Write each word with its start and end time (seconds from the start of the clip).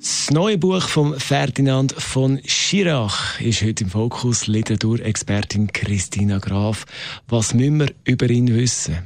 das 0.00 0.30
neue 0.30 0.56
Buch 0.56 0.88
von 0.88 1.20
Ferdinand 1.20 1.92
von 1.92 2.40
Schirach 2.46 3.38
ist 3.38 3.62
heute 3.62 3.84
im 3.84 3.90
Fokus. 3.90 4.46
Literaturexpertin 4.46 5.70
Christina 5.74 6.38
Graf. 6.38 6.86
Was 7.28 7.52
müssen 7.52 7.80
wir 7.80 7.92
über 8.04 8.30
ihn 8.30 8.48
wissen? 8.54 8.96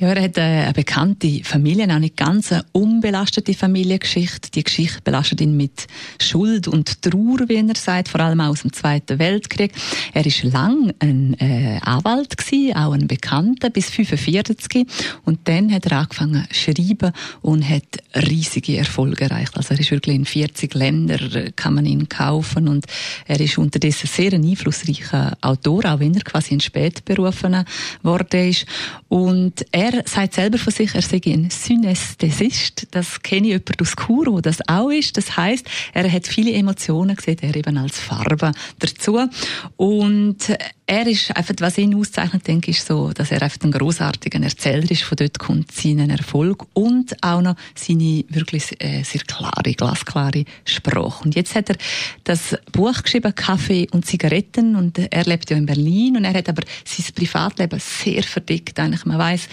Ja, 0.00 0.14
er 0.14 0.22
hat 0.22 0.38
eine 0.38 0.72
bekannte 0.72 1.44
Familie, 1.44 1.86
auch 1.94 1.98
nicht 1.98 2.16
ganz 2.16 2.50
eine 2.52 2.64
unbelastete 2.72 3.52
Familiengeschichte. 3.52 4.50
Die 4.50 4.64
Geschichte 4.64 5.02
belastet 5.04 5.42
ihn 5.42 5.58
mit 5.58 5.88
Schuld 6.18 6.68
und 6.68 7.02
Trauer, 7.02 7.46
wie 7.48 7.56
er 7.56 7.76
sagt, 7.76 8.08
vor 8.08 8.22
allem 8.22 8.40
aus 8.40 8.62
dem 8.62 8.72
Zweiten 8.72 9.18
Weltkrieg. 9.18 9.72
Er 10.14 10.24
ist 10.24 10.42
lang 10.42 10.94
ein 11.00 11.38
äh, 11.38 11.80
Anwalt 11.82 12.38
gewesen, 12.38 12.74
auch 12.76 12.92
ein 12.92 13.08
Bekannter, 13.08 13.68
bis 13.68 13.90
45. 13.90 14.86
Und 15.26 15.40
dann 15.44 15.70
hat 15.70 15.84
er 15.84 15.98
angefangen 15.98 16.46
zu 16.50 16.72
schreiben 16.72 17.12
und 17.42 17.68
hat 17.68 17.98
riesige 18.14 18.78
Erfolge 18.78 19.24
erreicht. 19.24 19.54
Also 19.54 19.74
er 19.74 19.80
ist 19.80 19.90
wirklich 19.90 20.16
in 20.16 20.24
40 20.24 20.72
Ländern, 20.72 21.30
äh, 21.34 21.52
kann 21.54 21.74
man 21.74 21.84
ihn 21.84 22.08
kaufen 22.08 22.68
und 22.68 22.86
er 23.26 23.38
ist 23.38 23.58
unterdessen 23.58 24.06
sehr 24.06 24.32
ein 24.32 24.46
einflussreicher 24.46 25.36
Autor, 25.42 25.84
auch 25.84 26.00
wenn 26.00 26.14
er 26.14 26.22
quasi 26.22 26.54
ein 26.54 26.60
Spätberufener 26.60 27.66
geworden 28.02 28.48
ist. 28.48 28.64
Und 29.10 29.66
er 29.72 29.89
er 29.92 30.02
sagt 30.06 30.34
selber 30.34 30.58
von 30.58 30.72
sich, 30.72 30.94
er 30.94 31.02
sei 31.02 31.20
ein 31.26 31.50
Synästhesist. 31.50 32.88
Das 32.90 33.22
kenne 33.22 33.48
ich 33.48 33.52
jemand 33.52 33.80
aus 33.80 33.94
Chur, 33.96 34.26
wo 34.26 34.40
das 34.40 34.58
auch 34.68 34.90
ist. 34.90 35.16
Das 35.16 35.36
heißt, 35.36 35.66
er 35.92 36.10
hat 36.10 36.26
viele 36.26 36.52
Emotionen, 36.52 37.16
sieht 37.16 37.42
er 37.42 37.54
eben 37.54 37.76
als 37.76 37.98
Farbe 37.98 38.52
dazu. 38.78 39.20
Und 39.76 40.56
er 40.86 41.06
ist 41.06 41.36
einfach, 41.36 41.54
was 41.60 41.78
ihn 41.78 41.94
auszeichnet, 41.94 42.48
denke 42.48 42.72
ich, 42.72 42.82
so, 42.82 43.12
dass 43.12 43.30
er 43.30 43.42
einfach 43.42 43.60
ein 43.62 43.70
großartiger 43.70 44.42
Erzähler 44.42 44.90
ist. 44.90 45.04
Von 45.04 45.16
dort 45.16 45.38
kommt 45.38 45.70
sein 45.70 46.10
Erfolg 46.10 46.66
und 46.72 47.22
auch 47.22 47.40
noch 47.40 47.54
seine 47.76 48.24
wirklich 48.28 48.74
äh, 48.82 49.04
sehr 49.04 49.20
klare, 49.20 49.72
glasklare 49.74 50.44
Sprache. 50.64 51.24
Und 51.24 51.36
jetzt 51.36 51.54
hat 51.54 51.70
er 51.70 51.76
das 52.24 52.56
Buch 52.72 53.02
geschrieben, 53.02 53.32
Kaffee 53.34 53.86
und 53.92 54.04
Zigaretten, 54.04 54.74
und 54.74 54.98
er 54.98 55.24
lebt 55.24 55.50
ja 55.50 55.56
in 55.56 55.66
Berlin 55.66 56.16
und 56.16 56.24
er 56.24 56.34
hat 56.34 56.48
aber 56.48 56.62
sein 56.84 57.06
Privatleben 57.14 57.78
sehr 57.78 58.24
verdickt. 58.24 58.78
Eigentlich, 58.80 59.04
man 59.04 59.18
weiß 59.18 59.48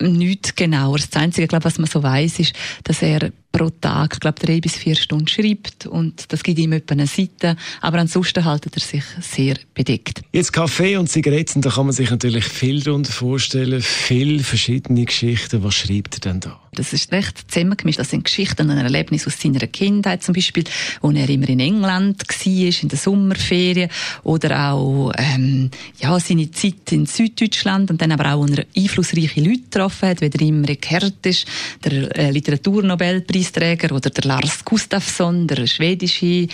nichts 0.00 0.54
genaueres. 0.54 1.10
Das 1.10 1.22
Einzige, 1.22 1.46
glaube 1.46 1.64
was 1.64 1.78
man 1.78 1.88
so 1.88 2.02
weiß, 2.02 2.38
ist, 2.40 2.54
dass 2.84 3.02
er 3.02 3.30
pro 3.52 3.70
Tag, 3.70 4.20
glaube 4.20 4.40
drei 4.40 4.60
bis 4.60 4.76
vier 4.76 4.94
Stunden 4.94 5.28
schreibt 5.28 5.86
und 5.86 6.32
das 6.32 6.42
gibt 6.42 6.58
ihm 6.58 6.72
etwa 6.72 6.92
eine 6.92 7.06
Seite, 7.06 7.56
aber 7.80 7.98
ansonsten 7.98 8.44
haltet 8.44 8.76
er 8.76 8.80
sich 8.80 9.04
sehr 9.20 9.56
bedeckt. 9.74 10.22
Jetzt 10.32 10.52
Kaffee 10.52 10.96
und 10.96 11.08
Zigaretten, 11.08 11.60
da 11.62 11.70
kann 11.70 11.86
man 11.86 11.94
sich 11.94 12.10
natürlich 12.10 12.44
viel 12.44 12.82
darunter 12.82 13.12
vorstellen, 13.12 13.82
viele 13.82 14.42
verschiedene 14.42 15.04
Geschichten. 15.04 15.62
Was 15.64 15.74
schreibt 15.74 16.16
er 16.16 16.20
denn 16.20 16.40
da? 16.40 16.60
Das 16.72 16.92
ist 16.92 17.10
recht 17.10 17.50
zusammengemischt. 17.50 17.98
Das 17.98 18.10
sind 18.10 18.24
Geschichten 18.24 18.70
und 18.70 18.78
ein 18.78 18.84
Erlebnis 18.84 19.26
aus 19.26 19.40
seiner 19.40 19.66
Kindheit 19.66 20.22
zum 20.22 20.34
Beispiel, 20.34 20.62
wo 21.00 21.10
er 21.10 21.28
immer 21.28 21.48
in 21.48 21.58
England 21.58 22.22
war, 22.28 22.82
in 22.82 22.88
der 22.88 22.98
Sommerferien 22.98 23.90
oder 24.22 24.72
auch 24.72 25.12
ähm, 25.18 25.70
ja, 25.98 26.18
seine 26.20 26.50
Zeit 26.52 26.92
in 26.92 27.06
Süddeutschland 27.06 27.90
und 27.90 28.00
dann 28.00 28.12
aber 28.12 28.34
auch, 28.34 28.46
wo 28.46 28.52
er 28.52 28.64
einflussreiche 28.76 29.40
Leute 29.40 29.62
getroffen 29.62 30.10
hat, 30.10 30.20
wie 30.20 30.30
der 30.30 30.40
Imre 30.46 30.74
Kertész, 30.74 31.44
der 31.84 32.16
äh, 32.16 32.30
Literaturnobelpreis 32.30 33.39
Nobelpreisträger 33.40 33.94
oder 33.94 34.10
der 34.10 34.24
Lars 34.24 34.64
Gustafsson, 34.64 35.46
der 35.46 35.66
schwedische 35.66 36.46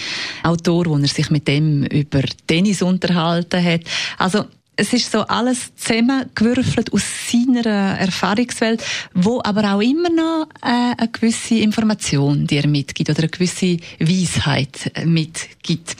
Autor, 0.42 0.86
wo 0.86 0.96
er 0.96 1.08
sich 1.08 1.30
mit 1.30 1.48
dem 1.48 1.84
über 1.84 2.22
Tennis 2.46 2.82
unterhalten 2.82 3.62
hat. 3.62 3.82
Also 4.18 4.44
es 4.76 4.92
ist 4.92 5.10
so 5.10 5.20
alles 5.22 5.74
zusammengewürfelt 5.76 6.92
aus 6.92 7.02
seiner 7.30 7.98
Erfahrungswelt, 7.98 8.84
wo 9.14 9.40
aber 9.42 9.74
auch 9.74 9.80
immer 9.80 10.10
noch 10.10 10.48
äh, 10.62 10.94
eine 10.98 11.08
gewisse 11.10 11.56
Information, 11.56 12.46
die 12.46 12.58
er 12.58 12.68
mitgibt 12.68 13.08
oder 13.08 13.20
eine 13.20 13.28
gewisse 13.28 13.78
Weisheit 13.98 14.92
mitgibt. 15.06 15.96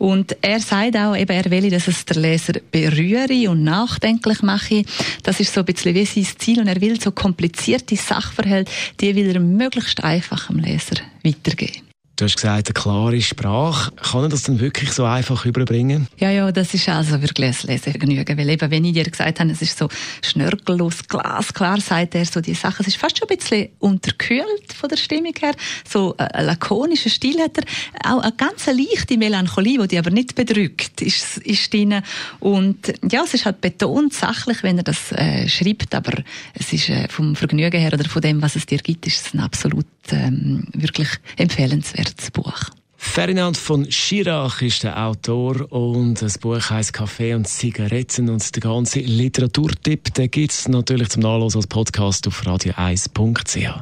Und 0.00 0.34
er 0.40 0.60
sagt 0.60 0.96
auch, 0.96 1.14
eben, 1.14 1.30
er 1.30 1.50
will, 1.50 1.68
dass 1.68 1.86
es 1.86 2.06
der 2.06 2.16
Leser 2.16 2.54
berühre 2.72 3.50
und 3.50 3.64
nachdenklich 3.64 4.40
mache. 4.40 4.82
Das 5.24 5.40
ist 5.40 5.52
so 5.52 5.60
ein 5.60 5.66
bisschen 5.66 5.94
wie 5.94 6.06
sein 6.06 6.26
Ziel 6.38 6.58
und 6.58 6.68
er 6.68 6.80
will 6.80 6.98
so 6.98 7.10
komplizierte 7.10 7.96
Sachverhalte, 7.96 8.72
die 8.98 9.14
will 9.14 9.28
er 9.28 9.40
möglichst 9.40 10.02
einfach 10.02 10.46
dem 10.46 10.60
Leser 10.60 10.96
weitergeben. 11.22 11.89
Du 12.20 12.26
hast 12.26 12.36
gesagt, 12.36 12.68
eine 12.68 12.74
klare 12.74 13.22
Sprache. 13.22 13.92
Kann 13.92 14.24
er 14.24 14.28
das 14.28 14.42
dann 14.42 14.60
wirklich 14.60 14.92
so 14.92 15.06
einfach 15.06 15.46
überbringen? 15.46 16.06
Ja, 16.18 16.30
ja, 16.30 16.52
das 16.52 16.74
ist 16.74 16.86
also 16.86 17.22
wirklich 17.22 17.62
ein 17.62 17.68
Lesevergnügen. 17.68 18.36
Weil 18.36 18.50
eben, 18.50 18.70
wenn 18.70 18.84
ich 18.84 18.92
dir 18.92 19.04
gesagt 19.04 19.40
habe, 19.40 19.50
es 19.50 19.62
ist 19.62 19.78
so 19.78 19.88
schnörkellos, 20.20 21.08
glasklar, 21.08 21.80
sagt 21.80 22.14
er 22.14 22.26
so 22.26 22.42
die 22.42 22.52
Sachen. 22.52 22.82
Es 22.82 22.88
ist 22.88 22.98
fast 22.98 23.18
schon 23.18 23.26
ein 23.26 23.38
bisschen 23.38 23.70
unterkühlt 23.78 24.70
von 24.78 24.90
der 24.90 24.98
Stimmung 24.98 25.32
her. 25.40 25.54
So 25.88 26.14
ein 26.18 26.44
lakonischer 26.44 27.08
Stil 27.08 27.40
hat 27.40 27.56
er. 27.56 27.64
Auch 28.04 28.20
eine 28.20 28.32
ganz 28.32 28.66
leichte 28.66 29.16
Melancholie, 29.16 29.88
die 29.88 29.98
aber 29.98 30.10
nicht 30.10 30.34
bedrückt, 30.34 31.00
ist, 31.00 31.38
ist 31.38 31.72
drin. 31.72 32.02
Und 32.38 32.92
ja, 33.10 33.22
es 33.24 33.32
ist 33.32 33.46
halt 33.46 33.62
betont 33.62 34.12
sachlich, 34.12 34.62
wenn 34.62 34.76
er 34.76 34.84
das 34.84 35.10
äh, 35.12 35.48
schreibt, 35.48 35.94
aber 35.94 36.22
es 36.52 36.70
ist 36.70 36.90
äh, 36.90 37.08
vom 37.08 37.34
Vergnügen 37.34 37.80
her 37.80 37.94
oder 37.94 38.06
von 38.06 38.20
dem, 38.20 38.42
was 38.42 38.56
es 38.56 38.66
dir 38.66 38.76
gibt, 38.76 39.06
ist 39.06 39.24
es 39.24 39.32
ein 39.32 39.40
absolut 39.40 39.86
ähm, 40.12 40.64
wirklich 40.72 41.08
empfehlenswert 41.36 42.14
das 42.18 42.30
Buch. 42.30 42.70
Ferdinand 42.96 43.56
von 43.56 43.90
Schirach 43.90 44.60
ist 44.60 44.82
der 44.82 44.96
Autor 45.02 45.72
und 45.72 46.20
das 46.20 46.38
Buch 46.38 46.70
heißt 46.70 46.92
Kaffee 46.92 47.34
und 47.34 47.48
Zigaretten 47.48 48.28
und 48.28 48.54
der 48.54 48.60
ganze 48.60 49.00
Literaturtipp, 49.00 50.14
den 50.14 50.30
gibt 50.30 50.52
es 50.52 50.68
natürlich 50.68 51.08
zum 51.08 51.22
Nachlesen 51.22 51.58
als 51.58 51.66
Podcast 51.66 52.28
auf 52.28 52.42
radio1.ch. 52.42 53.80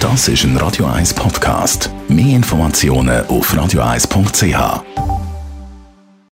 Das 0.00 0.28
ist 0.28 0.44
ein 0.44 0.56
Radio 0.56 0.86
1 0.86 1.12
Podcast. 1.14 1.90
Mehr 2.08 2.36
Informationen 2.36 3.26
auf 3.26 3.52
radio1.ch. 3.52 5.07